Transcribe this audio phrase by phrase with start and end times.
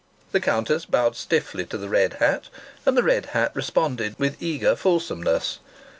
[0.31, 2.49] The Countess bowed stiffly to the red hat,
[2.87, 5.59] and the red hat responded with eager fulsomeness.